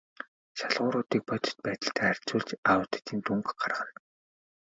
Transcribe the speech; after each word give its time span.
Шалгууруудыг 0.57 1.21
бодит 1.29 1.57
байдалтай 1.65 2.05
харьцуулж 2.07 2.49
аудитын 2.71 3.17
дүнг 3.25 3.47
гаргана. 3.59 3.97